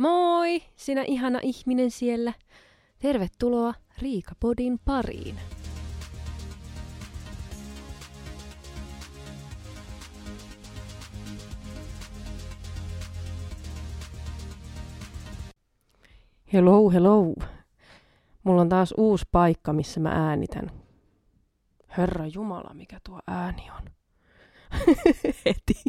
[0.00, 2.32] Moi, sinä ihana ihminen siellä.
[2.98, 5.40] Tervetuloa Riikapodin pariin.
[16.52, 17.34] Hello, hello.
[18.44, 20.70] Mulla on taas uusi paikka, missä mä äänitän.
[21.98, 23.90] Herra Jumala, mikä tuo ääni on.
[25.46, 25.82] Heti.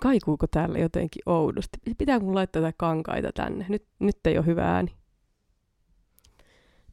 [0.00, 1.78] Kaikuuko täällä jotenkin oudosti?
[1.98, 3.66] Pitää mun laittaa tätä kankaita tänne.
[3.68, 4.92] Nyt, nyt ei ole hyvä ääni.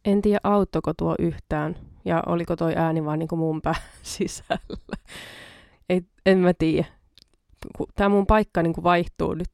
[0.05, 1.75] En tiedä, auttoko tuo yhtään.
[2.05, 4.97] Ja oliko toi ääni vaan niin kuin mun pää sisällä.
[5.89, 6.88] Ei, en mä tiedä.
[7.95, 9.52] Tämä mun paikka niin kuin vaihtuu nyt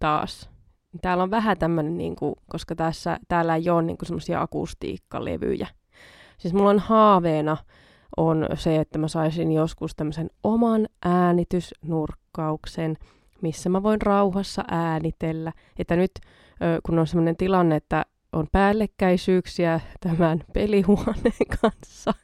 [0.00, 0.50] taas.
[1.02, 2.16] Täällä on vähän tämmöinen, niin
[2.50, 5.66] koska tässä, täällä ei ole niin semmoisia akustiikkalevyjä.
[6.38, 7.56] Siis mulla on haaveena
[8.16, 10.88] on se, että mä saisin joskus tämmöisen oman
[12.28, 12.96] äänitysnurkkauksen,
[13.42, 15.52] missä mä voin rauhassa äänitellä.
[15.78, 16.10] Että nyt
[16.86, 22.14] kun on sellainen tilanne, että on päällekkäisyyksiä tämän pelihuoneen kanssa,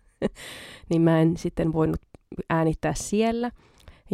[0.91, 2.01] niin mä en sitten voinut
[2.51, 3.51] äänittää siellä.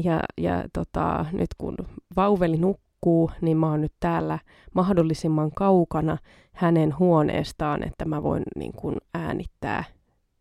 [0.05, 1.77] Ja, ja tota, nyt kun
[2.17, 4.39] vauveli nukkuu, niin mä oon nyt täällä
[4.75, 6.19] mahdollisimman kaukana
[6.53, 9.85] hänen huoneestaan, että mä voin niin kuin äänittää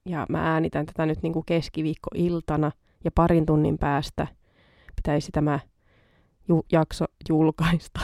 [0.06, 2.72] ja mä äänitän tätä nyt niin kuin keskiviikkoiltana
[3.04, 4.28] ja parin tunnin päästä
[5.04, 5.60] pitäisi tämä
[6.48, 8.00] ju- jakso julkaista.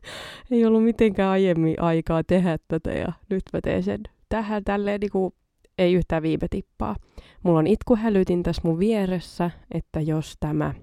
[0.50, 5.10] Ei ollut mitenkään aiemmin aikaa tehdä tätä ja nyt mä teen sen tähän tälleen niin
[5.10, 5.34] kuin
[5.78, 6.96] ei yhtään viime tippaa.
[7.42, 10.74] Mulla on itkuhälytin tässä mun vieressä, että jos tämä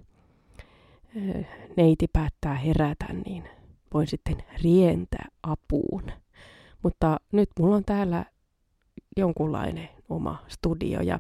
[1.15, 3.43] eh, neiti päättää herätä, niin
[3.93, 6.03] voin sitten rientää apuun.
[6.83, 8.25] Mutta nyt mulla on täällä
[9.17, 11.01] jonkunlainen oma studio.
[11.01, 11.19] Ja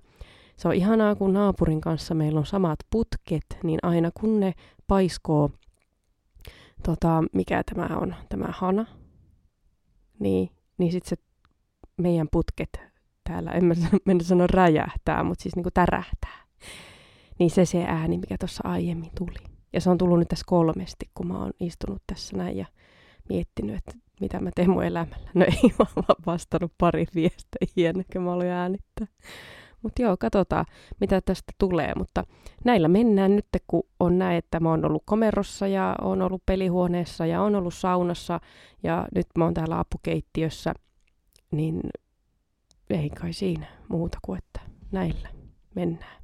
[0.61, 4.53] se on ihanaa, kun naapurin kanssa meillä on samat putket, niin aina kun ne
[4.87, 5.49] paiskoo,
[6.83, 8.85] tota, mikä tämä on, tämä hana,
[10.19, 11.23] niin, niin sitten se
[11.97, 12.69] meidän putket
[13.23, 13.73] täällä, en mä
[14.05, 16.45] mennä sano räjähtää, mutta siis niinku tärähtää.
[17.39, 19.51] Niin se se ääni, mikä tuossa aiemmin tuli.
[19.73, 22.65] Ja se on tullut nyt tässä kolmesti, kun mä oon istunut tässä näin ja
[23.29, 25.29] miettinyt, että mitä mä teen mun elämällä.
[25.33, 29.07] No ei vaan vastannut pari viestejä ennen kuin mä olin äänittää.
[29.81, 30.65] Mutta joo, katsotaan,
[30.99, 31.93] mitä tästä tulee.
[31.97, 32.23] Mutta
[32.65, 37.25] näillä mennään nyt, kun on näin, että mä oon ollut komerossa ja on ollut pelihuoneessa
[37.25, 38.39] ja on ollut saunassa
[38.83, 40.73] ja nyt mä oon täällä apukeittiössä,
[41.51, 41.81] niin
[42.89, 45.29] ei kai siinä muuta kuin, että näillä
[45.75, 46.21] mennään.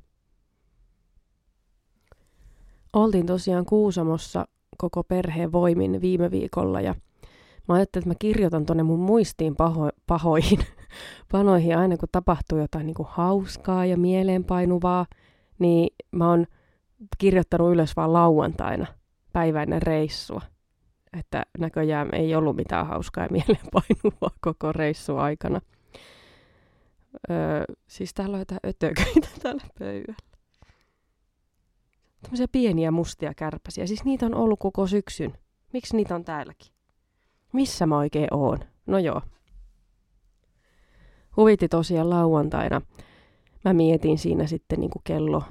[2.94, 4.47] Oltiin tosiaan Kuusamossa
[4.78, 6.96] koko perheen voimin viime viikolla ja
[7.67, 10.59] Mä ajattelin, että mä kirjoitan tuonne mun muistiin paho, pahoihin
[11.31, 15.06] panoihin aina, kun tapahtuu jotain niin kuin hauskaa ja mieleenpainuvaa,
[15.59, 16.46] niin mä oon
[17.18, 18.86] kirjoittanut ylös vaan lauantaina
[19.34, 20.42] päiväinen reissua.
[21.20, 25.62] Että näköjään ei ollut mitään hauskaa ja mieleenpainuvaa koko reissu aikana.
[27.30, 30.16] Öö, siis täällä on jotain ötököitä täällä pöydällä.
[32.22, 33.88] Tämmöisiä pieniä mustia kärpäsiä.
[33.88, 35.34] Siis niitä on ollut koko syksyn.
[35.74, 36.74] Miksi niitä on täälläkin?
[37.53, 38.59] Missä mä oikein oon?
[38.86, 39.22] No joo.
[41.38, 42.81] Huvitti tosiaan lauantaina.
[43.66, 45.44] Mä mietin siinä sitten niin kuin kello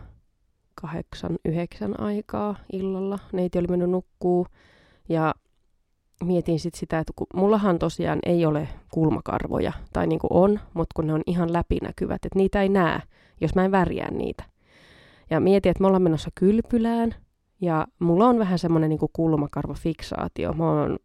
[0.75, 3.19] kahdeksan, yhdeksän aikaa illalla.
[3.33, 4.47] Neiti oli mennyt nukkuu
[5.09, 5.35] ja
[6.25, 10.93] mietin sitten sitä, että kun mullahan tosiaan ei ole kulmakarvoja, tai niin kuin on, mutta
[10.97, 13.01] kun ne on ihan läpinäkyvät, että niitä ei näe,
[13.41, 14.45] jos mä en värjää niitä.
[15.31, 17.15] Ja mietin, että me ollaan menossa kylpylään,
[17.61, 20.53] ja mulla on vähän semmoinen niin kulmakarvafiksaatio.
[20.53, 20.97] Mä oon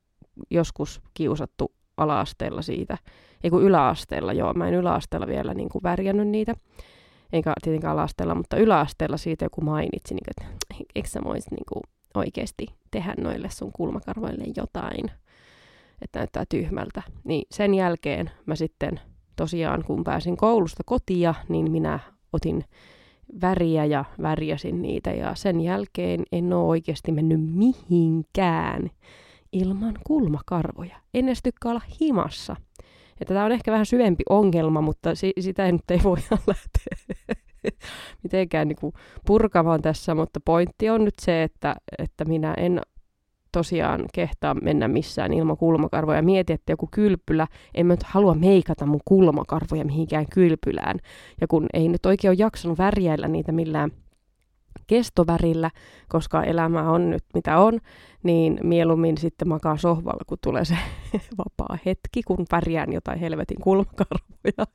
[0.50, 2.97] joskus kiusattu alaasteella siitä.
[3.44, 4.53] Ei kun yläasteella, joo.
[4.53, 6.56] Mä en yläasteella vielä niin kuin värjännyt niitä.
[7.34, 11.66] Eikä tietenkään alaasteella, mutta yläasteella siitä joku mainitsi, niin kuin, että eikö sä voisit niin
[11.74, 11.84] kuin
[12.16, 15.12] oikeasti tehdä noille sun kulmakarvoille jotain,
[16.02, 17.03] että näyttää tyhmältä.
[17.24, 19.00] Niin sen jälkeen mä sitten
[19.35, 22.00] tosiaan, kun pääsin koulusta kotia, niin minä
[22.34, 22.66] otin
[23.41, 28.90] väriä ja värjäsin niitä ja sen jälkeen en ole oikeasti mennyt mihinkään
[29.51, 30.96] ilman kulmakarvoja.
[31.14, 32.55] En edes tykkää olla himassa.
[33.22, 36.17] Että tämä on ehkä vähän syvempi ongelma, mutta si- sitä ei nyt ei voi
[36.47, 37.17] lähteä
[38.23, 38.93] mitenkään niin kuin
[39.26, 42.81] purkamaan tässä, mutta pointti on nyt se, että, että minä en
[43.52, 46.22] tosiaan kehtaa mennä missään ilman kulmakarvoja.
[46.22, 50.99] Mieti, että joku kylpylä, en mä nyt halua meikata mun kulmakarvoja mihinkään kylpylään.
[51.41, 53.91] Ja kun ei nyt oikein ole jaksanut värjäillä niitä millään
[54.91, 55.72] kestovärillä,
[56.08, 57.79] koska elämä on nyt mitä on,
[58.23, 60.78] niin mieluummin sitten makaa sohvalla, kun tulee se
[61.38, 64.66] vapaa hetki, kun pärjään jotain helvetin kulmakarvoja.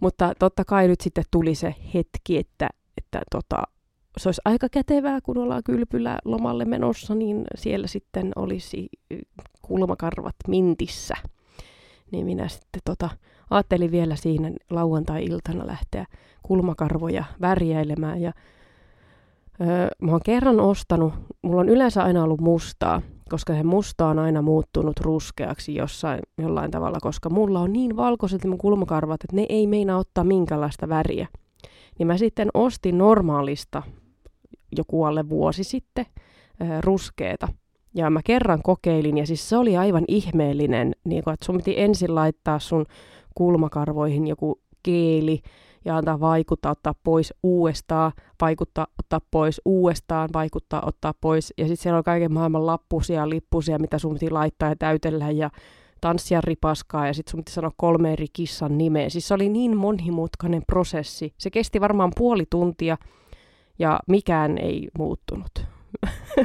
[0.00, 2.68] Mutta totta kai nyt sitten tuli se hetki, että,
[2.98, 3.62] että tota,
[4.16, 8.88] se olisi aika kätevää, kun ollaan kylpylä lomalle menossa, niin siellä sitten olisi
[9.62, 11.14] kulmakarvat mintissä.
[12.12, 13.10] Niin minä sitten tota,
[13.50, 16.06] ajattelin vielä siinä lauantai-iltana lähteä
[16.42, 18.22] kulmakarvoja värjäilemään.
[18.22, 18.32] Ja,
[19.60, 21.12] öö, mä oon kerran ostanut,
[21.42, 26.70] mulla on yleensä aina ollut mustaa, koska se musta on aina muuttunut ruskeaksi jossain jollain
[26.70, 31.28] tavalla, koska mulla on niin valkoiset mun kulmakarvat, että ne ei meinaa ottaa minkälaista väriä.
[31.98, 33.82] Niin mä sitten ostin normaalista
[34.76, 36.06] joku alle vuosi sitten
[36.62, 37.48] äh, ruskeeta.
[37.94, 41.80] Ja mä kerran kokeilin, ja siis se oli aivan ihmeellinen, niin kun, että sun piti
[41.80, 42.86] ensin laittaa sun
[43.34, 45.40] kulmakarvoihin joku keeli,
[45.84, 51.54] ja antaa vaikuttaa, ottaa pois uudestaan, vaikuttaa, ottaa pois uudestaan, vaikuttaa, ottaa pois.
[51.58, 55.50] Ja sitten siellä on kaiken maailman lappusia, lippusia, mitä sun piti laittaa ja täytellä ja
[56.00, 59.08] tanssia ripaskaa ja sitten sun piti sanoa kolme eri kissan nimeä.
[59.08, 61.34] Siis se oli niin monimutkainen prosessi.
[61.38, 62.96] Se kesti varmaan puoli tuntia
[63.78, 65.66] ja mikään ei muuttunut.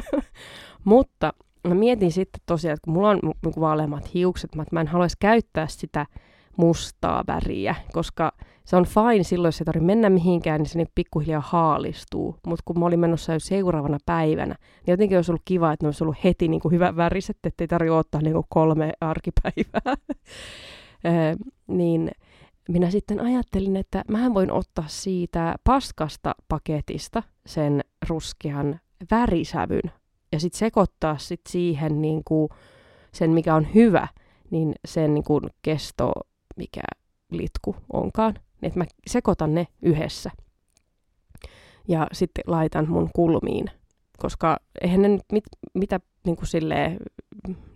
[0.84, 1.32] Mutta
[1.68, 4.86] mä mietin sitten tosiaan, että kun mulla on niinku vaaleammat hiukset, mä, että mä en
[4.86, 6.06] haluaisi käyttää sitä
[6.56, 8.32] mustaa väriä, koska
[8.64, 12.36] se on fine silloin, jos ei tarvitse mennä mihinkään, niin se niin pikkuhiljaa haalistuu.
[12.46, 14.54] Mutta kun mä olin menossa jo seuraavana päivänä,
[14.86, 17.68] niin jotenkin olisi ollut kiva, että ne olisi ollut heti niin kuin hyvä väriset, ettei
[17.68, 19.94] tarvitse ottaa niin kuin kolme arkipäivää.
[21.78, 22.10] niin
[22.68, 28.80] minä sitten ajattelin, että mä voin ottaa siitä paskasta paketista sen ruskean
[29.10, 29.92] värisävyn
[30.32, 32.48] ja sitten sekoittaa sit siihen niin kuin
[33.12, 34.08] sen, mikä on hyvä,
[34.50, 36.12] niin sen niin kuin kesto,
[36.60, 36.82] mikä
[37.30, 38.34] litku onkaan.
[38.62, 40.30] Että mä sekoitan ne yhdessä.
[41.88, 43.70] Ja sitten laitan mun kulmiin.
[44.18, 46.96] Koska eihän ne nyt mit, mitä niin kuin silleen,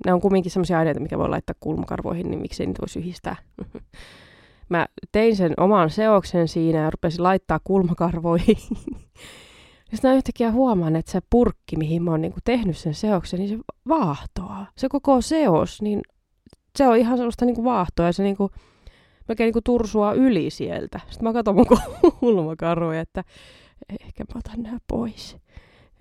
[0.06, 3.36] ne on kumminkin sellaisia aineita, mikä voi laittaa kulmakarvoihin, niin miksei niitä voisi yhdistää.
[4.68, 8.56] mä tein sen oman seoksen siinä ja rupesin laittaa kulmakarvoihin.
[9.90, 13.48] Ja sitten yhtäkkiä huomaan, että se purkki, mihin mä oon niinku tehnyt sen seoksen, niin
[13.48, 13.58] se
[13.88, 14.66] vaahtoaa.
[14.78, 16.00] Se koko seos, niin
[16.76, 18.50] se on ihan sellaista niinku vaahtoa ja se niinku,
[19.28, 21.00] melkein niinku tursua yli sieltä.
[21.10, 21.66] Sitten mä katson mun
[22.20, 23.24] kulmakarvoja, että
[24.00, 25.36] ehkä mä otan nämä pois.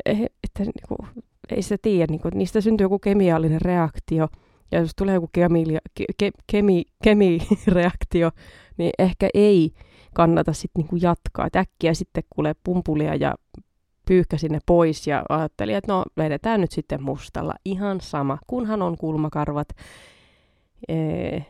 [0.05, 4.27] Eh, että niinku, ei sitä tiedä, niinku, niistä syntyy joku kemiallinen reaktio.
[4.71, 8.31] Ja jos tulee joku kemilia, ke, ke, kemi, kemireaktio,
[8.77, 9.73] niin ehkä ei
[10.13, 11.47] kannata sitten niinku jatkaa.
[11.47, 13.35] Et äkkiä sitten kuulee pumpulia ja
[14.05, 17.53] pyyhkäsin ne pois ja ajattelin, että no vedetään nyt sitten mustalla.
[17.65, 19.67] Ihan sama, kunhan on kulmakarvat
[20.87, 21.45] ee,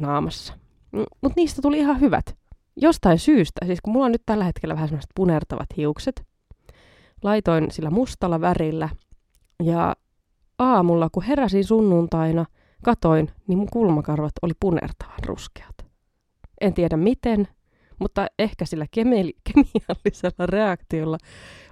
[0.00, 0.61] naamassa.
[0.92, 2.36] Mm, Mutta niistä tuli ihan hyvät.
[2.76, 6.22] Jostain syystä, siis kun mulla on nyt tällä hetkellä vähän semmoiset punertavat hiukset,
[7.22, 8.88] laitoin sillä mustalla värillä
[9.62, 9.96] ja
[10.58, 12.46] aamulla, kun heräsin sunnuntaina,
[12.84, 15.74] katoin, niin mun kulmakarvat oli punertavan ruskeat.
[16.60, 17.48] En tiedä miten,
[17.98, 21.18] mutta ehkä sillä kemi- kemiallisella reaktiolla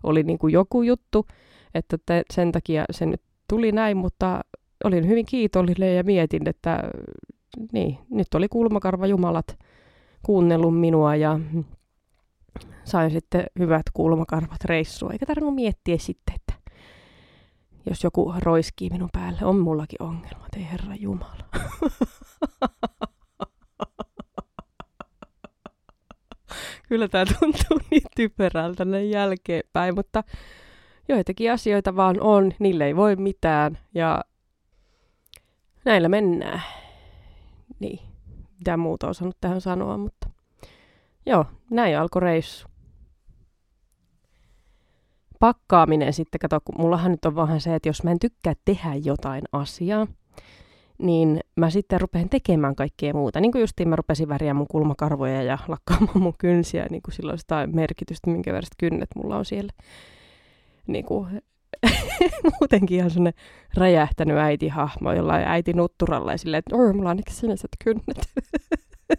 [0.03, 1.27] oli niin kuin joku juttu,
[1.75, 4.41] että te, sen takia se nyt tuli näin, mutta
[4.85, 6.83] olin hyvin kiitollinen ja mietin, että
[7.73, 9.59] niin, nyt oli kulmakarva Jumalat
[10.23, 11.41] kuunnellut minua ja
[12.85, 16.55] sain sitten hyvät kulmakarvat reissua, eikä tarvinnut miettiä sitten, että
[17.87, 21.45] jos joku roiskii minun päälle, on mullakin ongelmat, ei Herra Jumala.
[26.89, 30.25] Kyllä tämä tuntuu niin typerältä näin jälkeenpäin, mutta
[31.09, 34.25] joitakin asioita vaan on, niille ei voi mitään ja
[35.85, 36.63] näillä mennään.
[37.81, 38.01] Niin,
[38.59, 40.31] mitä muuta osannut tähän sanoa, mutta
[41.27, 42.69] joo, näin alkoi reissu.
[45.41, 48.95] Pakkaaminen sitten, kato, kun mullahan nyt on vähän se, että jos mä en tykkää tehdä
[49.05, 50.07] jotain asiaa,
[50.99, 53.41] niin mä sitten rupean tekemään kaikkea muuta.
[53.41, 57.39] Niin kuin justiin mä rupesin väriä mun kulmakarvoja ja lakkaamaan mun kynsiä, niin kuin silloin
[57.39, 59.73] sitä merkitystä, minkä väriset kynnet mulla on siellä.
[60.87, 61.43] Niin kuin,
[62.61, 63.41] muutenkin ihan sellainen
[63.75, 68.29] räjähtänyt äitihahmo jollain äiti nutturalla ja silleen, että oi, mulla on ainakin siniset kynnet.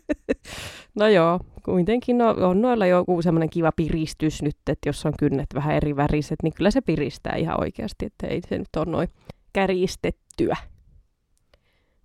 [1.00, 5.48] no joo, kuitenkin no, on noilla joku semmoinen kiva piristys nyt, että jos on kynnet
[5.56, 9.08] vähän eri väriset, niin kyllä se piristää ihan oikeasti, että ei se nyt ole noin
[9.54, 10.56] käristettyä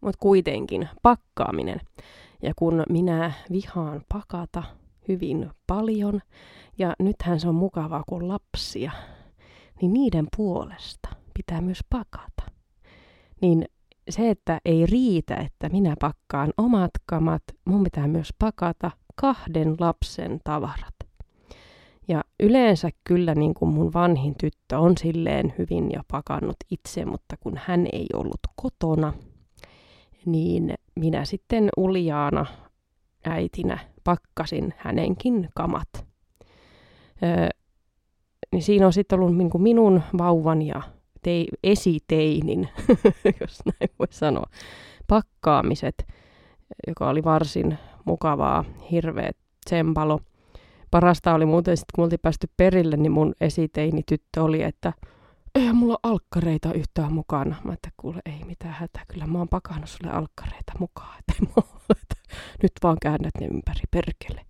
[0.07, 1.81] mutta kuitenkin pakkaaminen.
[2.43, 4.62] Ja kun minä vihaan pakata
[5.09, 6.21] hyvin paljon,
[6.79, 8.93] ja nythän se on mukavaa, kun lapsia,
[9.80, 12.42] niin niiden puolesta pitää myös pakata.
[13.40, 13.64] Niin
[14.11, 20.40] se, että ei riitä, että minä pakkaan omat kamat, mun pitää myös pakata kahden lapsen
[20.45, 20.95] tavarat.
[22.09, 27.37] Ja yleensä kyllä niin kuin mun vanhin tyttö on silleen hyvin jo pakannut itse, mutta
[27.40, 29.12] kun hän ei ollut kotona,
[30.26, 32.47] niin minä sitten uljaana
[33.25, 35.88] äitinä pakkasin hänenkin kamat.
[37.23, 37.49] Öö,
[38.57, 40.83] niin siinä on sitten ollut niin minun vauvan ja
[41.23, 42.69] tei, esiteinin,
[43.41, 44.47] jos näin voi sanoa,
[45.09, 46.07] pakkaamiset,
[46.87, 49.31] joka oli varsin mukavaa, hirveä
[49.65, 50.21] tsempalo.
[50.91, 54.93] Parasta oli muuten sitten, kun oltiin päästy perille, niin mun esiteini tyttö oli, että
[55.55, 57.57] ei mulla alkkareita yhtään mukana.
[57.65, 61.33] Mä että kuule, ei mitään hätää, kyllä mä oon pakannut sulle alkkareita mukaan, että,
[62.03, 64.41] että nyt vaan käännät ne ympäri perkele.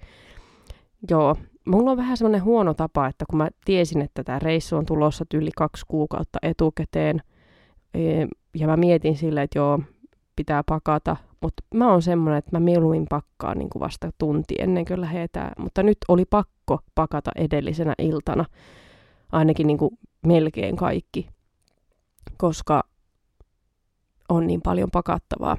[1.10, 1.36] Joo,
[1.66, 5.24] mulla on vähän semmoinen huono tapa, että kun mä tiesin, että tämä reissu on tulossa
[5.34, 7.22] yli kaksi kuukautta etukäteen,
[7.94, 9.80] e, ja mä mietin sille, että joo,
[10.36, 14.84] pitää pakata, mutta mä oon semmoinen, että mä mieluummin pakkaan niin kuin vasta tunti ennen
[14.84, 15.52] kuin lähetään.
[15.58, 18.44] Mutta nyt oli pakko pakata edellisenä iltana,
[19.32, 21.28] ainakin niin kuin melkein kaikki,
[22.36, 22.82] koska
[24.28, 25.56] on niin paljon pakattavaa.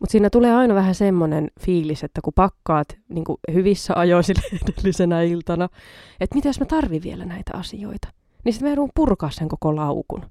[0.00, 4.24] Mutta siinä tulee aina vähän semmoinen fiilis, että kun pakkaat niin kuin hyvissä ajoin
[4.62, 5.68] edellisenä iltana,
[6.20, 8.08] että mitä jos mä tarvin vielä näitä asioita,
[8.44, 10.22] niin sitten mä purkaa sen koko laukun.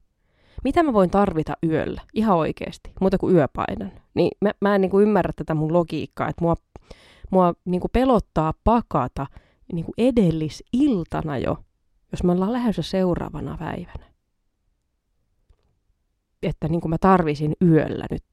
[0.64, 3.92] Mitä mä voin tarvita yöllä, ihan oikeasti, muuta kuin yöpainan.
[4.14, 6.56] Niin mä, mä en niin kuin ymmärrä tätä mun logiikkaa, että mua,
[7.32, 9.28] mua niin kuin pelottaa pakata
[9.74, 11.58] niin kuin edellisiltana jo,
[12.12, 14.06] jos mä ollaan lähdössä seuraavana päivänä.
[16.44, 18.24] Että niin kuin mä tarvisin yöllä nyt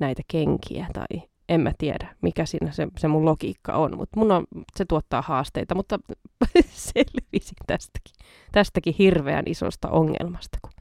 [0.00, 4.32] näitä kenkiä tai en mä tiedä, mikä siinä se, se mun logiikka on, mutta mun
[4.32, 5.98] on, se tuottaa haasteita, mutta
[6.70, 8.14] selvisin tästäkin,
[8.52, 10.72] tästäkin hirveän isosta ongelmasta, kun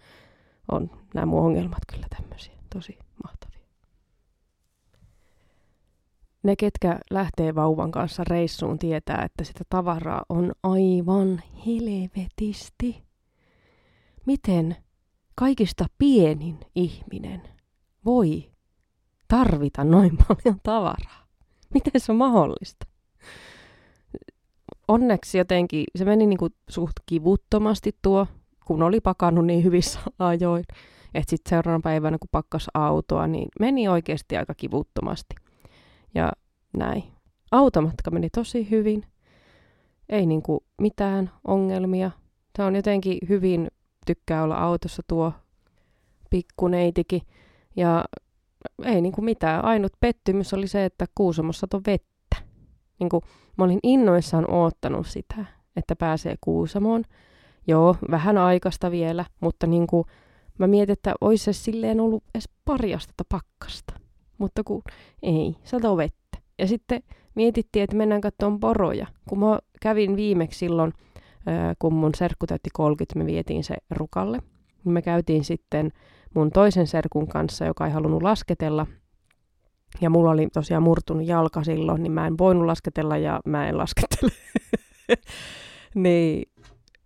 [0.71, 3.59] on nämä mun ongelmat kyllä tämmöisiä, tosi mahtavia.
[6.43, 13.03] Ne, ketkä lähtee vauvan kanssa reissuun, tietää, että sitä tavaraa on aivan helvetisti.
[14.25, 14.75] Miten
[15.35, 17.41] kaikista pienin ihminen
[18.05, 18.51] voi
[19.29, 21.25] tarvita noin paljon tavaraa?
[21.73, 22.85] Miten se on mahdollista?
[24.87, 28.27] Onneksi jotenkin se meni niin kuin suht kivuttomasti tuo,
[28.65, 30.63] kun oli pakannut niin hyvissä ajoin.
[31.13, 35.35] Että sitten seuraavana päivänä, kun pakkas autoa, niin meni oikeasti aika kivuttomasti.
[36.15, 36.31] Ja
[36.77, 37.03] näin.
[37.51, 39.03] Automatka meni tosi hyvin.
[40.09, 42.11] Ei niinku mitään ongelmia.
[42.57, 43.67] Se on jotenkin hyvin,
[44.05, 45.33] tykkää olla autossa tuo
[46.29, 47.21] pikkuneitikin.
[47.75, 48.05] Ja
[48.85, 49.65] ei niinku mitään.
[49.65, 52.35] Ainut pettymys oli se, että Kuusamossa on vettä.
[52.99, 53.21] Niinku,
[53.57, 55.45] mä olin innoissaan oottanut sitä,
[55.75, 57.03] että pääsee Kuusamoon.
[57.67, 60.05] Joo, vähän aikasta vielä, mutta niinku,
[60.57, 62.91] mä mietin, että olisi se silleen ollut edes pari
[63.29, 63.93] pakkasta.
[64.37, 64.81] Mutta kun
[65.23, 66.37] ei, sato vettä.
[66.59, 67.03] Ja sitten
[67.35, 69.07] mietittiin, että mennään katsomaan poroja.
[69.29, 70.93] Kun mä kävin viimeksi silloin,
[71.79, 74.41] kun mun serkku täytti 30, me vietiin se rukalle.
[74.83, 75.91] Me käytiin sitten
[76.35, 78.87] mun toisen serkun kanssa, joka ei halunnut lasketella.
[80.01, 83.77] Ja mulla oli tosiaan murtunut jalka silloin, niin mä en voinut lasketella ja mä en
[83.77, 84.31] laskettele.
[85.95, 86.51] niin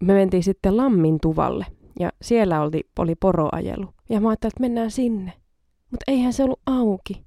[0.03, 1.65] me mentiin sitten Lammin tuvalle
[1.99, 3.93] ja siellä oli, oli poroajelu.
[4.09, 5.33] Ja mä ajattelin, että mennään sinne.
[5.91, 7.25] Mutta eihän se ollut auki.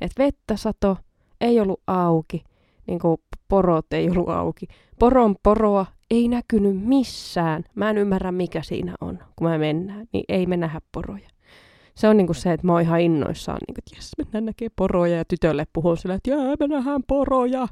[0.00, 0.96] Et vettä sato,
[1.40, 2.44] ei ollut auki.
[2.86, 3.18] Niin kuin
[3.48, 4.66] porot ei ollut auki.
[4.98, 7.64] Poron poroa ei näkynyt missään.
[7.74, 10.06] Mä en ymmärrä, mikä siinä on, kun me mennään.
[10.12, 11.28] Niin ei me nähdä poroja.
[11.94, 15.16] Se on niinku se, että mä oon ihan innoissaan, niinku, että jes, mennään näkee poroja.
[15.16, 17.68] Ja tytölle puhun sille, että jää, me nähdään poroja.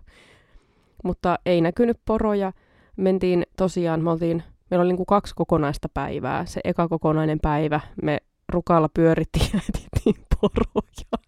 [1.04, 2.52] Mutta ei näkynyt poroja.
[2.96, 6.46] Mentiin tosiaan, me oltiin, meillä oli niinku kaksi kokonaista päivää.
[6.46, 11.18] Se eka kokonainen päivä me rukalla pyörittiin ja etittiin poroja.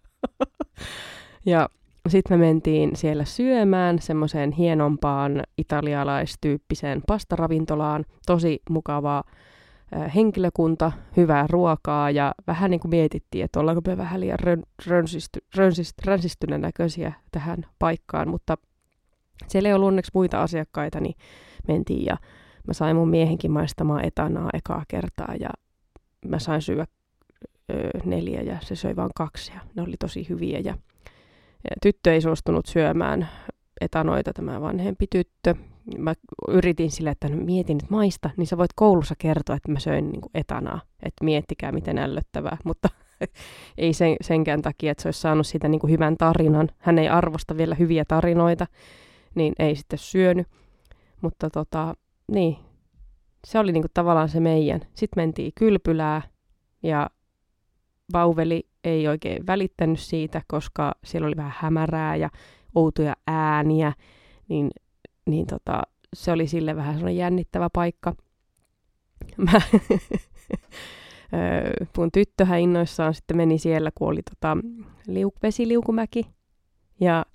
[1.45, 1.69] ja
[2.09, 8.05] sitten me mentiin siellä syömään semmoiseen hienompaan italialaistyyppiseen pastaravintolaan.
[8.25, 9.23] Tosi mukavaa
[10.15, 15.39] henkilökunta, hyvää ruokaa ja vähän niin kuin mietittiin, että ollaanko me vähän liian rön, rönsisty,
[15.55, 18.57] rönsist, ränsistyneen näköisiä tähän paikkaan, mutta
[19.47, 21.15] siellä ei ollut onneksi muita asiakkaita, niin
[21.67, 22.17] mentiin ja
[22.67, 25.49] mä sain mun miehenkin maistamaan etanaa ekaa kertaa ja
[26.25, 26.85] mä sain syödä
[27.71, 30.77] ö, neljä ja se söi vain kaksi ja ne oli tosi hyviä ja
[31.81, 33.29] tyttö ei suostunut syömään
[33.81, 35.55] etanoita, tämä vanhempi tyttö.
[35.97, 36.13] Mä
[36.47, 40.21] yritin sille, että mietin, että maista, niin sä voit koulussa kertoa, että mä söin niin
[40.33, 40.81] etanaa.
[41.03, 42.57] Että miettikää, miten ällöttävää.
[42.65, 42.89] Mutta
[43.77, 46.69] ei sen, senkään takia, että se olisi saanut siitä niin kuin hyvän tarinan.
[46.77, 48.67] Hän ei arvosta vielä hyviä tarinoita,
[49.35, 50.47] niin ei sitten syönyt.
[51.21, 51.93] Mutta tota,
[52.31, 52.57] niin,
[53.47, 54.81] se oli niin kuin tavallaan se meidän.
[54.93, 56.21] Sitten mentiin kylpylää
[56.83, 57.09] ja
[58.13, 62.29] vauveli ei oikein välittänyt siitä, koska siellä oli vähän hämärää ja
[62.75, 63.93] outoja ääniä,
[64.47, 64.69] niin,
[65.25, 65.81] niin tota,
[66.13, 68.15] se oli sille vähän sellainen jännittävä paikka.
[69.37, 69.61] Mä,
[71.97, 74.57] mun tyttöhän innoissaan sitten meni siellä, kun oli tota,
[75.07, 76.25] liuk, vesiliukumäki.
[76.99, 77.25] Ja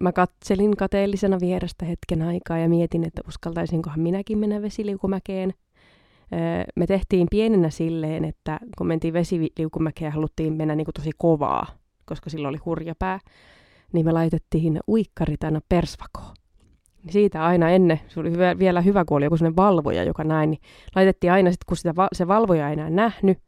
[0.00, 5.54] mä katselin kateellisena vierestä hetken aikaa ja mietin, että uskaltaisinkohan minäkin mennä vesiliukumäkeen.
[6.76, 11.66] Me tehtiin pienenä silleen, että kun mentiin vesiliukumäkeä haluttiin mennä niin kuin tosi kovaa,
[12.04, 13.20] koska sillä oli hurja pää,
[13.92, 16.34] niin me laitettiin uikkarit aina persvakoon.
[17.04, 20.24] Niin siitä aina ennen, se oli hyvä, vielä hyvä, kun oli joku sellainen valvoja, joka
[20.24, 20.60] näin, niin
[20.96, 23.38] laitettiin aina sitten, kun sitä, se valvoja ei enää nähnyt,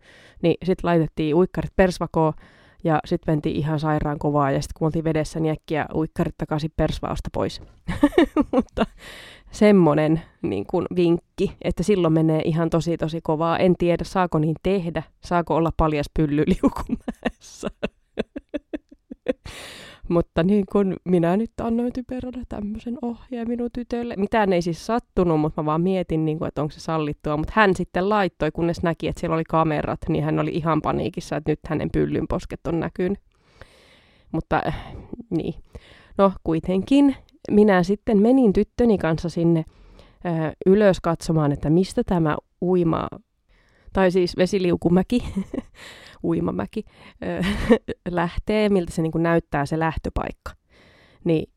[0.43, 2.33] niin sitten laitettiin uikkarit persvakoon,
[2.85, 6.71] ja sitten mentiin ihan sairaan kovaa, ja sitten kun oltiin vedessä, niin äkkiä uikkarit takaisin
[6.77, 7.63] persvaosta pois.
[8.53, 8.87] Mutta
[9.55, 13.59] semmoinen niin kuin vinkki, että silloin menee ihan tosi tosi kovaa.
[13.59, 17.69] En tiedä, saako niin tehdä, saako olla paljas pylly liukumäessä.
[20.09, 24.15] Mutta niin kun minä nyt annoin typeränä tämmöisen ohjeen minun tytölle.
[24.17, 27.37] Mitään ei siis sattunut, mutta mä vaan mietin, niin kun, että onko se sallittua.
[27.37, 31.37] Mutta hän sitten laittoi, kunnes näki, että siellä oli kamerat, niin hän oli ihan paniikissa,
[31.37, 33.19] että nyt hänen pyllyn posket on näkynyt.
[34.33, 34.95] Mutta äh,
[35.31, 35.55] niin.
[36.19, 37.17] No kuitenkin
[37.51, 39.65] minä sitten menin tyttöni kanssa sinne
[40.27, 43.09] äh, ylös katsomaan, että mistä tämä uima,
[43.93, 45.25] tai siis vesiliukumäki,
[46.25, 46.85] uimamäki,
[47.23, 47.69] äh,
[48.11, 50.53] lähtee, miltä se niin kuin näyttää se lähtöpaikka.
[51.25, 51.51] Niin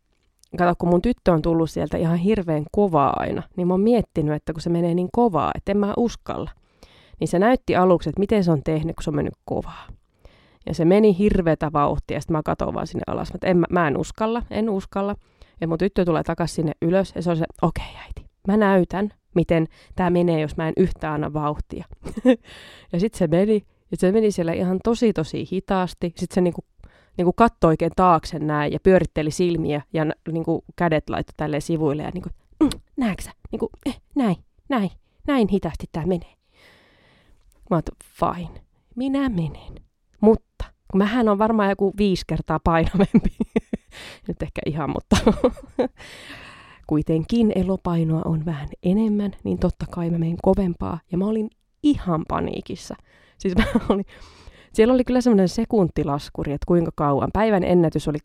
[0.57, 4.35] kato, kun mun tyttö on tullut sieltä ihan hirveän kovaa aina, niin mä oon miettinyt,
[4.35, 6.51] että kun se menee niin kovaa, että en mä uskalla.
[7.19, 9.87] Niin se näytti aluksi, että miten se on tehnyt, kun se on mennyt kovaa.
[10.65, 13.87] Ja se meni hirveätä vauhtia, ja sitten mä katsoin vaan sinne alas, että en, mä
[13.87, 15.15] en uskalla, en uskalla.
[15.61, 18.57] Ja mun tyttö tulee takaisin sinne ylös ja se on se, okei okay, äiti, mä
[18.57, 21.85] näytän, miten tämä menee, jos mä en yhtään anna vauhtia.
[22.93, 26.13] ja sitten se meni, ja se meni siellä ihan tosi tosi hitaasti.
[26.15, 26.61] Sitten se niinku,
[27.17, 32.11] niinku katsoi oikein taakse näin ja pyöritteli silmiä ja niinku kädet laittoi tälleen sivuille ja
[32.13, 33.29] niinku, mm, näetkö?
[33.51, 34.35] Niinku, eh, näin,
[34.69, 34.89] näin,
[35.27, 36.33] näin hitaasti tämä menee.
[37.69, 38.61] Mä oon, fine,
[38.95, 39.75] minä menen.
[40.21, 43.35] Mutta kun mähän on varmaan joku viisi kertaa painavempi.
[44.27, 45.17] Nyt ehkä ihan, mutta
[46.87, 50.99] kuitenkin elopainoa on vähän enemmän, niin totta kai mä menen kovempaa.
[51.11, 51.49] Ja mä olin
[51.83, 52.95] ihan paniikissa.
[53.37, 54.05] Siis mä olin,
[54.73, 57.29] siellä oli kyllä semmoinen sekuntilaskuri, että kuinka kauan.
[57.33, 58.17] Päivän ennätys oli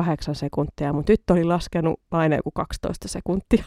[0.00, 3.64] 8,8 sekuntia, mutta tyttö oli laskenut aina joku 12 sekuntia.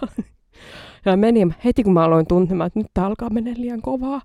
[1.05, 4.21] Ja menin, heti kun mä aloin tuntemaan, että nyt tää alkaa mennä liian kovaa,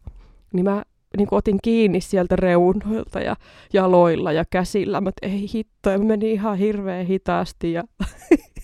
[0.52, 0.82] niin mä
[1.16, 3.36] niin kuin otin kiinni sieltä reunoilta ja
[3.72, 7.84] jaloilla ja käsillä, mutta ei hitto, ja meni ihan hirveän hitaasti ja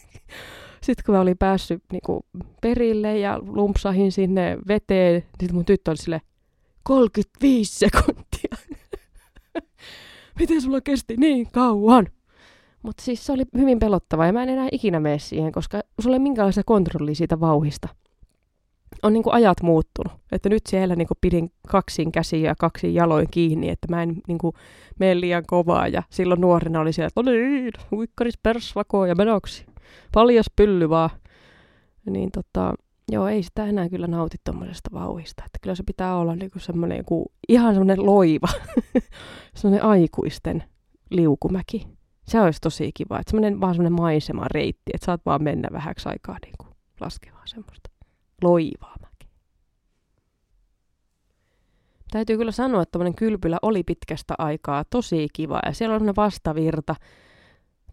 [0.84, 2.20] sitten kun mä olin päässyt niin kuin
[2.62, 6.20] perille ja lumpsahin sinne veteen, niin mun tyttö oli sille
[6.82, 8.56] 35 sekuntia.
[10.40, 12.06] Miten sulla kesti niin kauan?
[12.82, 16.16] Mutta siis se oli hyvin pelottava ja mä en enää ikinä mene siihen, koska sulla
[16.16, 17.88] ei minkäänlaista kontrollia siitä vauhista
[19.02, 20.12] on niin kuin ajat muuttunut.
[20.32, 24.16] Että nyt siellä niin kuin pidin kaksin käsiä ja kaksin jaloin kiinni, että mä en
[24.28, 24.54] niin kuin
[24.98, 25.88] mene liian kovaa.
[25.88, 29.66] Ja silloin nuorena oli siellä, että no niin, huikkaris persvako ja menoksi.
[30.12, 31.10] Paljas pylly vaan.
[32.10, 32.74] Niin tota,
[33.12, 35.42] joo, ei sitä enää kyllä nauti tuommoisesta vauhista.
[35.46, 38.48] Että kyllä se pitää olla niin kuin semmoinen joku, ihan semmoinen loiva,
[39.56, 40.64] semmoinen aikuisten
[41.10, 41.86] liukumäki.
[42.28, 46.36] Se olisi tosi kiva, että semmoinen vaan semmoinen maisemareitti, että saat vaan mennä vähäksi aikaa
[46.42, 46.68] niin kuin
[47.00, 47.90] laskevaa semmoista
[48.42, 49.30] loivaa mäkeä.
[52.10, 55.60] Täytyy kyllä sanoa, että tämmöinen kylpylä oli pitkästä aikaa tosi kiva.
[55.66, 56.94] Ja siellä on vastavirta,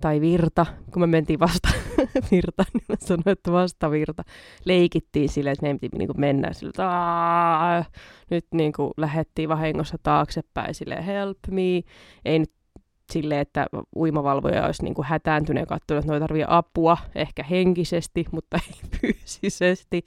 [0.01, 1.69] tai virta, kun me mentiin vasta
[2.31, 4.23] virta, niin mä sanoin, että vastavirta.
[4.65, 7.85] Leikittiin silleen, että me piti niin kuin mennä sille, että
[8.29, 11.81] nyt niin kuin lähettiin vahingossa taaksepäin silleen, help me.
[12.25, 12.51] Ei nyt
[13.11, 18.25] silleen, että uimavalvoja olisi niin kuin hätääntynyt ja katsonut, että noi tarvii apua, ehkä henkisesti,
[18.31, 20.05] mutta ei fyysisesti.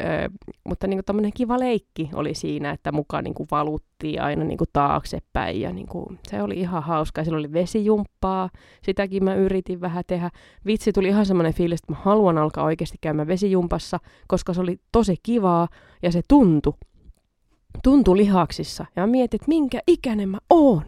[0.00, 0.28] Öö,
[0.64, 4.70] mutta niin kuin kiva leikki oli siinä, että mukaan niin kuin valuttiin aina niin kuin
[4.72, 7.20] taaksepäin ja niin kuin, se oli ihan hauska.
[7.20, 8.50] Ja siellä oli vesijumppaa,
[8.82, 10.30] sitäkin mä yritin vähän tehdä.
[10.66, 14.80] Vitsi, tuli ihan semmoinen fiilis, että mä haluan alkaa oikeasti käymään vesijumpassa, koska se oli
[14.92, 15.68] tosi kivaa
[16.02, 16.72] ja se tuntui,
[17.82, 18.86] tuntui lihaksissa.
[18.96, 20.84] Ja mä mietin, että minkä ikäinen mä oon.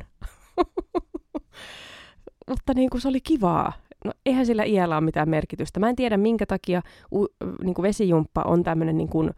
[2.50, 3.72] mutta niin kuin se oli kivaa.
[4.04, 5.80] No eihän sillä iällä ole mitään merkitystä.
[5.80, 6.82] Mä en tiedä, minkä takia
[7.14, 7.26] u,
[7.64, 9.30] niin kuin vesijumppa on tämmöinen niin kuin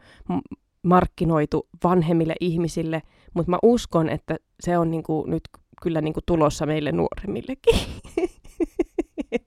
[0.83, 3.03] markkinoitu vanhemmille ihmisille,
[3.35, 5.43] mutta mä uskon, että se on niin kuin nyt
[5.83, 7.79] kyllä niin kuin tulossa meille nuoremmillekin.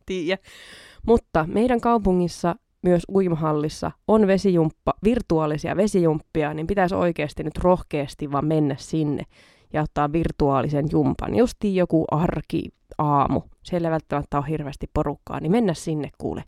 [0.06, 0.38] tiedä.
[1.06, 8.46] Mutta meidän kaupungissa myös uimahallissa on vesijumppa, virtuaalisia vesijumppia, niin pitäisi oikeasti nyt rohkeasti vaan
[8.46, 9.24] mennä sinne
[9.74, 11.36] ja ottaa virtuaalisen jumpan.
[11.36, 16.44] Justiin joku arki, aamu, siellä välttämättä ole hirveästi porukkaa, niin mennä sinne kuule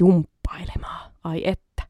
[0.00, 1.12] jumppailemaan.
[1.24, 1.82] Ai että.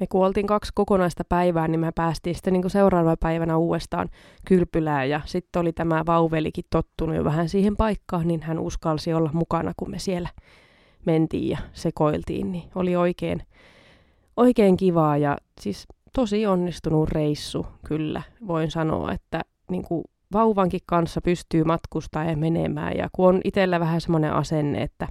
[0.00, 4.08] Me kuoltiin kaksi kokonaista päivää, niin me päästiin sitten niin seuraavana päivänä uudestaan
[4.46, 5.08] kylpylään.
[5.08, 9.72] Ja sitten oli tämä vauvelikin tottunut jo vähän siihen paikkaan, niin hän uskalsi olla mukana,
[9.76, 10.28] kun me siellä
[11.06, 12.52] mentiin ja sekoiltiin.
[12.52, 13.42] Niin oli oikein,
[14.36, 18.22] oikein kivaa ja siis tosi onnistunut reissu kyllä.
[18.46, 22.96] Voin sanoa, että niin kuin vauvankin kanssa pystyy matkustaa ja menemään.
[22.96, 25.08] Ja kun on itsellä vähän semmoinen asenne, että,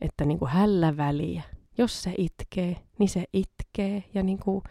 [0.00, 1.42] että niin kuin hällä väliä.
[1.78, 4.04] Jos se itkee, niin se itkee.
[4.14, 4.62] Ja niin kuin,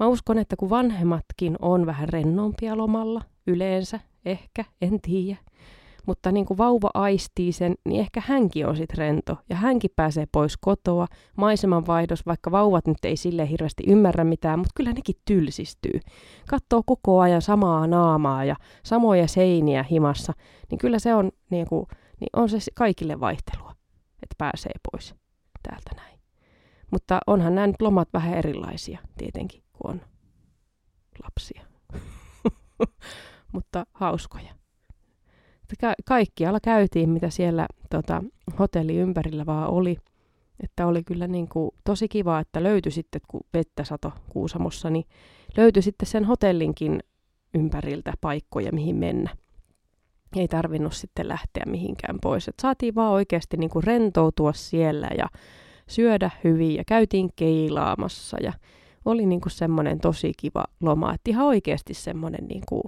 [0.00, 5.40] mä uskon, että kun vanhemmatkin on vähän rennompia lomalla, yleensä, ehkä, en tiedä,
[6.06, 10.26] mutta niin kuin vauva aistii sen, niin ehkä hänkin on sitten rento ja hänkin pääsee
[10.32, 11.06] pois kotoa.
[11.36, 16.00] Maisemanvaihdos, vaikka vauvat nyt ei sille hirveästi ymmärrä mitään, mutta kyllä nekin tylsistyy.
[16.48, 20.32] Katsoo koko ajan samaa naamaa ja samoja seiniä himassa,
[20.70, 21.86] niin kyllä se on, niin kuin,
[22.20, 23.74] niin on se kaikille vaihtelua,
[24.22, 25.14] että pääsee pois
[25.62, 26.18] täältä näin.
[26.90, 30.00] Mutta onhan nämä nyt lomat vähän erilaisia tietenkin, kun on
[31.22, 31.62] lapsia.
[33.52, 34.63] mutta hauskoja
[35.80, 38.22] ka- kaikkialla käytiin, mitä siellä tota,
[38.58, 39.96] hotelli ympärillä vaan oli.
[40.60, 45.04] Että oli kyllä niin kuin tosi kiva, että löytyi sitten, kun vettä sato Kuusamossa, niin
[45.56, 47.00] löytyi sitten sen hotellinkin
[47.54, 49.36] ympäriltä paikkoja, mihin mennä.
[50.36, 52.48] Ei tarvinnut sitten lähteä mihinkään pois.
[52.48, 55.26] Et saatiin vaan oikeasti niin kuin rentoutua siellä ja
[55.88, 58.52] syödä hyvin ja käytiin keilaamassa ja
[59.04, 61.14] oli niin kuin semmoinen tosi kiva loma.
[61.14, 62.82] Että ihan oikeasti semmoinen niin kuin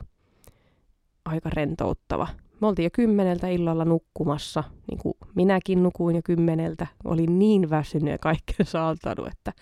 [1.25, 2.29] aika rentouttava
[2.61, 6.87] me oltiin jo kymmeneltä illalla nukkumassa, niin kuin minäkin nukuin jo kymmeneltä.
[7.05, 9.53] Olin niin väsynyt ja kaikkea saattanut, että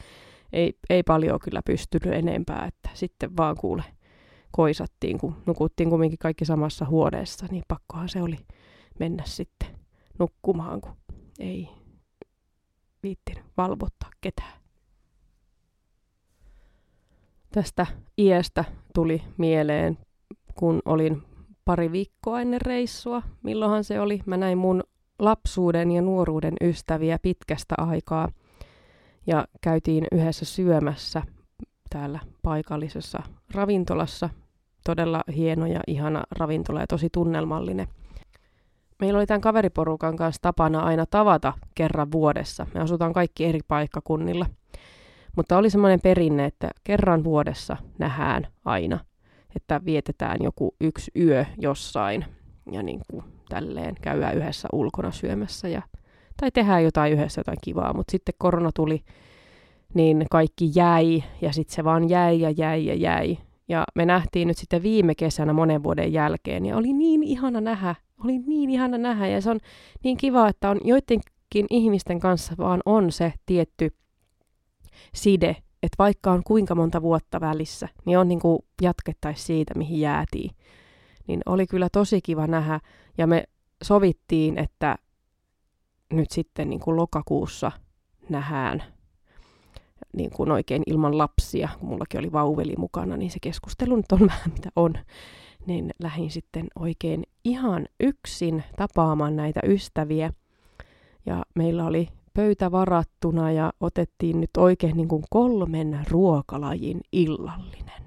[0.53, 2.65] ei, ei paljon kyllä pystynyt enempää.
[2.67, 3.85] Että sitten vaan kuule
[4.51, 8.37] koisattiin, kun nukuttiin kumminkin kaikki samassa huoneessa, niin pakkohan se oli
[8.99, 9.69] mennä sitten
[10.19, 10.97] nukkumaan, kun
[11.39, 11.69] ei
[13.03, 14.61] viittinyt valvottaa ketään.
[17.53, 17.87] Tästä
[18.19, 19.99] iästä tuli mieleen,
[20.55, 21.23] kun olin
[21.65, 23.23] pari viikkoa ennen reissua.
[23.43, 24.21] Milloinhan se oli?
[24.27, 24.83] Mä näin mun
[25.19, 28.29] lapsuuden ja nuoruuden ystäviä pitkästä aikaa.
[29.27, 31.23] Ja käytiin yhdessä syömässä
[31.91, 33.23] täällä paikallisessa
[33.55, 34.31] ravintolassa.
[34.85, 37.89] Todella hieno ja ihana ravintola ja tosi tunnelmallinen.
[39.01, 42.67] Meillä oli tämän kaveriporukan kanssa tapana aina tavata kerran vuodessa.
[42.75, 44.47] Me asutaan kaikki eri paikkakunnilla.
[45.37, 48.99] Mutta oli semmoinen perinne, että kerran vuodessa nähdään aina–
[49.57, 52.25] että vietetään joku yksi yö jossain
[52.73, 55.83] ja niin kuin tälleen käydään yhdessä ulkona syömässä ja,
[56.37, 59.05] tai tehdään jotain yhdessä jotain kivaa, mutta sitten korona tuli,
[59.95, 63.39] niin kaikki jäi ja sitten se vaan jäi ja jäi ja jäi.
[63.69, 67.95] Ja me nähtiin nyt sitten viime kesänä monen vuoden jälkeen ja oli niin ihana nähdä,
[68.25, 69.61] oli niin ihana nähdä ja se on
[70.05, 73.91] niin kiva, että on joidenkin ihmisten kanssa vaan on se tietty
[75.15, 80.01] side, että vaikka on kuinka monta vuotta välissä, niin on niin kuin jatkettaisiin siitä, mihin
[80.01, 80.51] jäätiin.
[81.27, 82.81] Niin oli kyllä tosi kiva nähdä,
[83.19, 83.45] ja me
[83.83, 84.97] sovittiin, että
[86.13, 87.73] nyt sitten niin kuin lokakuussa
[88.29, 88.83] nähdään
[90.17, 94.21] niin kuin oikein ilman lapsia, kun mullakin oli vauveli mukana, niin se keskustelu nyt on
[94.29, 94.95] vähän mitä on.
[95.67, 100.33] Niin lähdin sitten oikein ihan yksin tapaamaan näitä ystäviä.
[101.27, 108.05] Ja meillä oli pöytä varattuna ja otettiin nyt oikein niin kuin kolmen ruokalajin illallinen.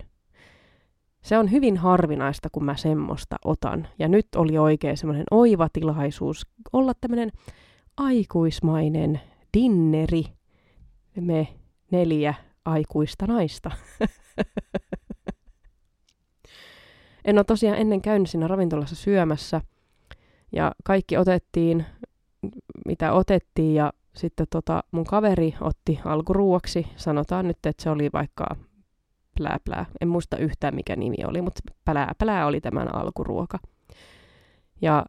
[1.22, 3.88] Se on hyvin harvinaista, kun mä semmoista otan.
[4.00, 7.32] Ja nyt oli oikein semmoinen oiva tilaisuus olla tämmöinen
[7.98, 9.22] aikuismainen
[9.54, 10.24] dinneri.
[11.22, 11.48] Me
[11.92, 12.34] neljä
[12.66, 13.72] aikuista naista.
[17.26, 19.62] en ole tosiaan ennen käynyt siinä ravintolassa syömässä.
[20.52, 21.86] Ja kaikki otettiin,
[22.86, 28.46] mitä otettiin, ja sitten tota, mun kaveri otti alkuruuaksi, sanotaan nyt, että se oli vaikka
[29.38, 29.86] plää plää.
[30.02, 33.60] En muista yhtään mikä nimi oli, mutta plää plää oli tämän alkuruoka.
[34.82, 35.06] Ja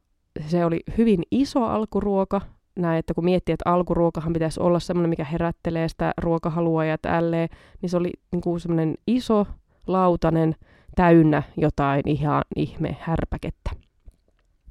[0.47, 2.41] se oli hyvin iso alkuruoka,
[2.79, 7.49] näin, että kun miettii, että alkuruokahan pitäisi olla semmoinen, mikä herättelee sitä ruokahalua ja tälleen,
[7.83, 9.47] niin se oli niin kuin semmoinen iso,
[9.87, 10.55] lautanen,
[10.97, 13.71] täynnä jotain ihan ihme härpäkettä.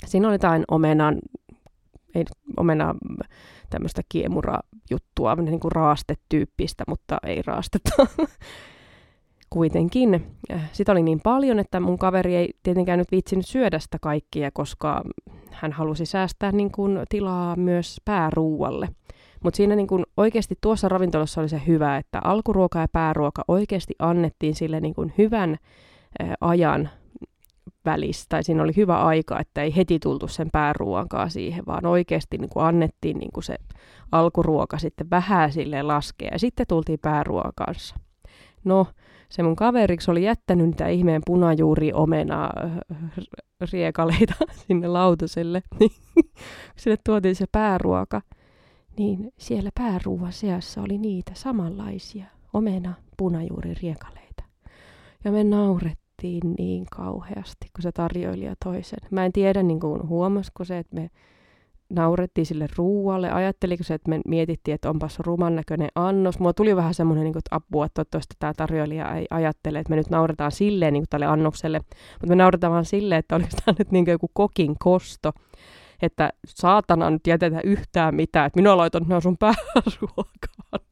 [0.06, 1.20] Siinä oli jotain omenan,
[2.16, 2.26] ei
[2.58, 2.96] omena
[3.70, 8.08] tämmöistä kiemura-juttua, niin kuin raastetyyppistä, mutta ei raastetta.
[9.50, 10.26] Kuitenkin.
[10.52, 14.52] Äh, sitä oli niin paljon, että mun kaveri ei tietenkään nyt viitsinyt syödä sitä kaikkia,
[14.52, 15.04] koska
[15.52, 18.90] hän halusi säästää niin kuin tilaa myös pääruualle.
[19.44, 23.94] Mutta siinä niin kuin oikeasti tuossa ravintolassa oli se hyvä, että alkuruoka ja pääruoka oikeasti
[24.00, 25.58] annettiin sille niin kuin hyvän
[26.22, 26.90] äh, ajan
[27.88, 32.38] välissä, tai siinä oli hyvä aika, että ei heti tultu sen pääruoankaan siihen, vaan oikeasti
[32.38, 33.56] niin kuin annettiin niin kuin se
[34.12, 37.96] alkuruoka sitten vähän sille laskea, ja sitten tultiin pääruoan kanssa.
[38.64, 38.88] No,
[39.30, 42.50] se mun kaveriksi oli jättänyt niitä ihmeen punajuuri omena
[43.72, 44.34] riekaleita
[44.68, 45.92] sinne lautaselle, niin
[46.76, 48.22] sille tuotiin se pääruoka,
[48.98, 54.44] niin siellä pääruoan seassa oli niitä samanlaisia omena punajuuri riekaleita.
[55.24, 56.07] Ja me naurettiin
[56.58, 59.00] niin kauheasti, kun se tarjoilija toisen.
[59.12, 61.10] Mä en tiedä, niin kuin huomasiko se, että me
[61.90, 63.32] naurettiin sille ruualle.
[63.32, 66.40] Ajatteliko se, että me mietittiin, että onpas ruman näköinen annos.
[66.40, 70.10] Mulla tuli vähän semmoinen niin apua, että toivottavasti tämä tarjoilija ei ajattele, että me nyt
[70.10, 71.80] nauretaan silleen niin kuin tälle annokselle.
[72.14, 75.32] Mutta me nauretaan vaan silleen, että oliko tämä nyt niin kuin joku kokin kosto.
[76.02, 78.48] Että saatana nyt jätetä yhtään mitään.
[78.48, 80.88] Että minä laitan nämä sun pääruokaan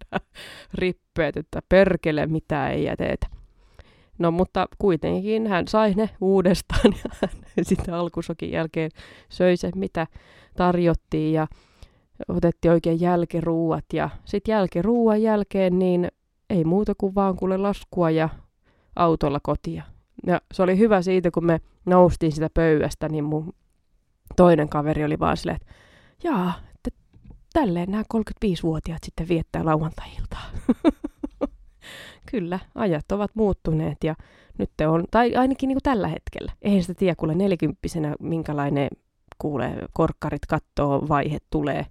[0.74, 3.35] rippeet, että perkele mitä ei jätetä.
[4.18, 8.92] No mutta kuitenkin hän sai ne uudestaan ja hän sitten alkusokin jälkeen
[9.30, 10.08] söi se, mitä
[10.58, 11.48] tarjottiin ja
[12.28, 13.86] otettiin oikein jälkiruuat.
[13.94, 16.08] Ja sitten jälkiruuan jälkeen niin
[16.50, 18.30] ei muuta kuin vaan kuule laskua ja
[18.96, 19.84] autolla kotia.
[20.28, 23.54] Ja se oli hyvä siitä, kun me noustiin sitä pöydästä, niin mun
[24.36, 25.74] toinen kaveri oli vaan silleen, että
[26.24, 26.90] jaa, että
[27.54, 30.46] tälleen nämä 35-vuotiaat sitten viettää lauantai-iltaa.
[32.36, 34.16] Kyllä, ajat ovat muuttuneet ja
[34.58, 36.52] nyt on, tai ainakin niin kuin tällä hetkellä.
[36.62, 38.88] Eihän sitä tiedä, kuule nelikymppisenä, minkälainen
[39.38, 41.86] kuulee, korkkarit kattoo, vaihe tulee.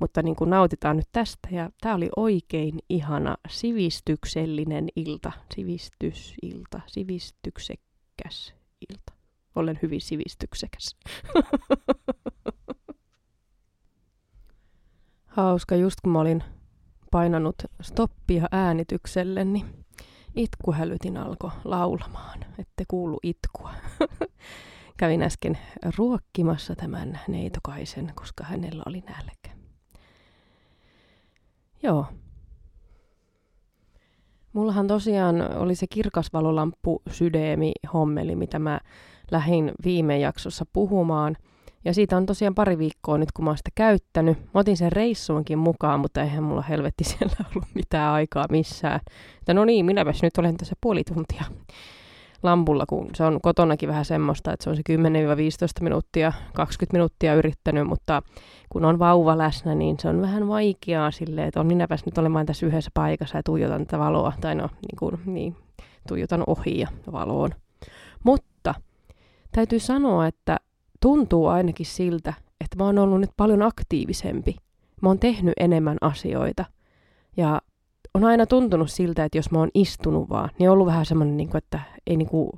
[0.00, 8.54] Mutta niin kuin nautitaan nyt tästä ja tämä oli oikein ihana sivistyksellinen ilta, sivistysilta, sivistyksekäs
[8.90, 9.12] ilta.
[9.54, 10.96] Olen hyvin sivistyksekäs.
[15.26, 16.44] Hauska, just kun mä olin
[17.10, 19.81] painanut stoppia äänitykselle, niin
[20.36, 23.70] itkuhälytin alkoi laulamaan, ette kuulu itkua.
[24.98, 25.58] Kävin äsken
[25.98, 29.56] ruokkimassa tämän neitokaisen, koska hänellä oli nälkä.
[31.82, 32.06] Joo.
[34.52, 38.80] Mullahan tosiaan oli se kirkasvalolamppu sydeemi hommeli, mitä mä
[39.30, 41.36] lähdin viime jaksossa puhumaan–
[41.84, 44.38] ja siitä on tosiaan pari viikkoa nyt, kun mä oon sitä käyttänyt.
[44.38, 49.00] Mä otin sen reissuunkin mukaan, mutta eihän mulla helvetti siellä ollut mitään aikaa missään.
[49.38, 51.44] Että no niin, minäpäs nyt olen tässä puoli tuntia
[52.42, 54.82] lampulla, kun se on kotonakin vähän semmoista, että se on se
[55.80, 58.22] 10-15 minuuttia, 20 minuuttia yrittänyt, mutta
[58.68, 62.46] kun on vauva läsnä, niin se on vähän vaikeaa silleen, että on minäpäs nyt olemaan
[62.46, 65.56] tässä yhdessä paikassa ja tuijotan tätä valoa, tai no niin, kuin, niin
[66.08, 67.50] tuijotan ohi ja valoon.
[68.24, 68.74] Mutta
[69.52, 70.56] täytyy sanoa, että
[71.02, 74.56] tuntuu ainakin siltä, että mä oon ollut nyt paljon aktiivisempi.
[75.02, 76.64] Mä oon tehnyt enemmän asioita.
[77.36, 77.62] Ja
[78.14, 81.36] on aina tuntunut siltä, että jos mä oon istunut vaan, niin on ollut vähän semmoinen,
[81.36, 82.50] niin että ei, niin kuin,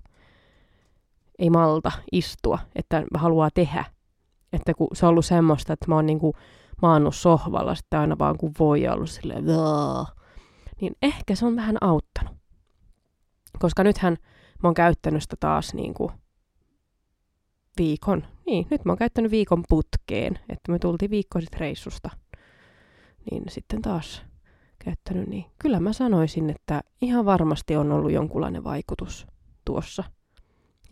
[1.38, 3.84] ei malta istua, että haluaa tehdä.
[4.52, 6.20] Että kun se on ollut semmoista, että mä oon niin
[6.82, 9.44] maannut sohvalla sitten aina vaan kun voi ollut silleen,
[10.80, 12.36] niin ehkä se on vähän auttanut.
[13.58, 14.16] Koska nythän
[14.62, 16.12] mä oon käyttänyt sitä taas niin kuin
[17.78, 18.24] viikon.
[18.46, 22.10] Niin, nyt mä oon käyttänyt viikon putkeen, että me tultiin viikko sitten reissusta.
[23.30, 24.22] Niin sitten taas
[24.78, 29.26] käyttänyt, niin kyllä mä sanoisin, että ihan varmasti on ollut jonkunlainen vaikutus
[29.64, 30.04] tuossa.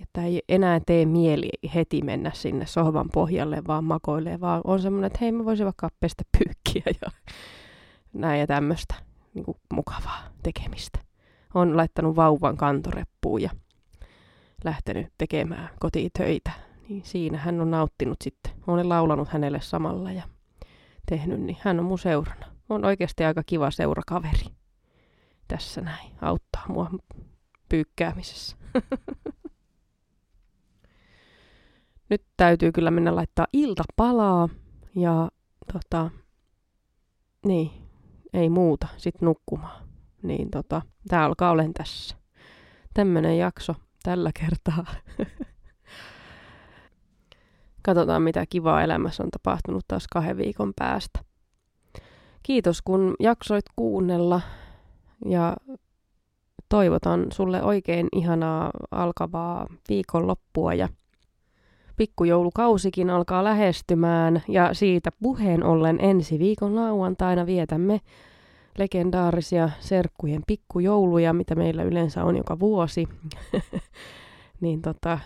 [0.00, 5.06] Että ei enää tee mieli heti mennä sinne sohvan pohjalle vaan makoilee, vaan on semmoinen,
[5.06, 7.10] että hei mä voisin vaikka pestä pyykkiä ja
[8.12, 8.94] näin ja tämmöistä
[9.34, 10.98] niin mukavaa tekemistä.
[11.54, 13.50] On laittanut vauvan kantoreppuun ja
[14.64, 16.50] lähtenyt tekemään kotitöitä
[16.88, 18.52] niin siinä hän on nauttinut sitten.
[18.66, 20.22] Olen laulanut hänelle samalla ja
[21.06, 22.46] tehnyt, niin hän on mun seurana.
[22.68, 24.46] On oikeasti aika kiva seurakaveri.
[25.48, 26.12] Tässä näin.
[26.20, 26.90] Auttaa mua
[27.68, 28.56] pyykkäämisessä.
[32.10, 34.48] Nyt täytyy kyllä mennä laittaa iltapalaa
[34.94, 35.30] ja
[35.72, 36.10] tota,
[37.46, 37.70] niin,
[38.32, 39.88] ei muuta, sit nukkumaan.
[40.22, 42.16] Niin tota, tää alkaa olen tässä.
[42.94, 44.84] Tämmönen jakso tällä kertaa.
[47.82, 51.20] Katsotaan, mitä kivaa elämässä on tapahtunut taas kahden viikon päästä.
[52.42, 54.40] Kiitos, kun jaksoit kuunnella
[55.26, 55.56] ja
[56.68, 60.88] toivotan sulle oikein ihanaa alkavaa viikonloppua ja
[61.96, 68.00] pikkujoulukausikin alkaa lähestymään ja siitä puheen ollen ensi viikon lauantaina vietämme
[68.78, 73.08] legendaarisia serkkujen pikkujouluja, mitä meillä yleensä on joka vuosi.
[74.60, 75.18] niin tota,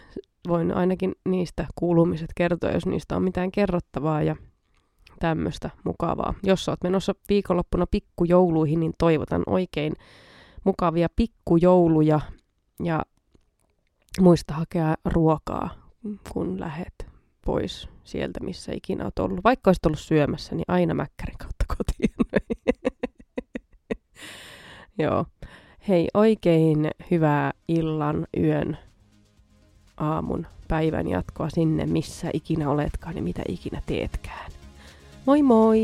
[0.49, 4.37] voin ainakin niistä kuulumiset kertoa, jos niistä on mitään kerrottavaa ja
[5.19, 6.35] tämmöistä mukavaa.
[6.43, 9.93] Jos oot menossa viikonloppuna pikkujouluihin, niin toivotan oikein
[10.65, 12.21] mukavia pikkujouluja
[12.83, 13.03] ja
[14.21, 15.71] muista hakea ruokaa,
[16.33, 17.07] kun lähet
[17.47, 19.45] pois sieltä, missä ikinä oot ollut.
[19.45, 22.15] Vaikka olisit ollut syömässä, niin aina mäkkärin kautta kotiin.
[24.99, 25.25] Joo.
[25.89, 28.79] Hei, oikein hyvää illan, yön,
[29.97, 34.53] aamun, päivän jatkoa sinne, missä ikinä oletkaan ja mitä ikinä teetkään.
[35.27, 35.81] Moi moi!